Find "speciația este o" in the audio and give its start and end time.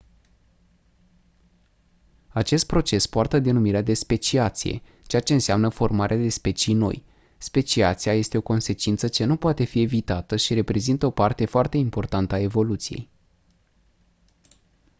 7.37-8.41